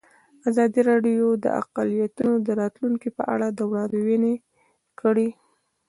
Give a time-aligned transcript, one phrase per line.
[0.49, 4.33] ازادي راډیو د اقلیتونه د راتلونکې په اړه وړاندوینې
[4.99, 5.29] کړې.